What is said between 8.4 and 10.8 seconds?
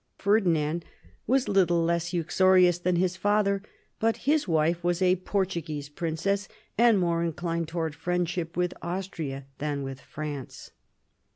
with Austria than with France.